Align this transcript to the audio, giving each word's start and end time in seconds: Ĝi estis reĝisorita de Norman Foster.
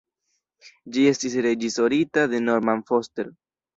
Ĝi 0.95 1.03
estis 1.11 1.35
reĝisorita 1.47 2.25
de 2.33 2.41
Norman 2.49 2.83
Foster. 2.91 3.31